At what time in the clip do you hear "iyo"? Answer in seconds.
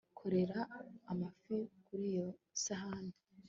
2.11-2.27